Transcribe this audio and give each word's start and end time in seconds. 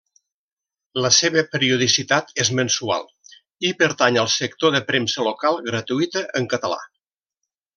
La 1.05 1.09
seva 1.17 1.43
periodicitat 1.55 2.33
és 2.45 2.51
mensual 2.61 3.05
i 3.71 3.75
pertany 3.83 4.17
al 4.23 4.33
sector 4.37 4.75
de 4.77 4.83
premsa 4.91 5.27
local 5.29 5.61
gratuïta 5.69 6.25
en 6.41 6.53
català. 6.57 6.83